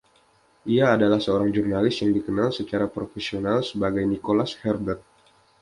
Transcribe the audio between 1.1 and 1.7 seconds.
seorang